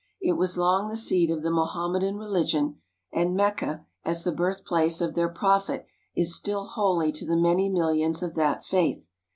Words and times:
It 0.19 0.33
was 0.33 0.57
long 0.57 0.87
the 0.87 0.97
seat 0.97 1.29
of 1.29 1.43
the 1.43 1.51
Mohammedan 1.51 2.17
religion, 2.17 2.81
and 3.13 3.35
Mecca, 3.35 3.85
as 4.03 4.23
the 4.23 4.31
birthplace 4.31 4.99
of 4.99 5.13
their 5.13 5.29
prophet, 5.29 5.85
is 6.15 6.33
still 6.35 6.65
holy 6.65 7.11
to 7.11 7.23
the 7.23 7.37
many 7.37 7.69
millions 7.69 8.23
of 8.23 8.33
that 8.33 8.65
faith. 8.65 9.09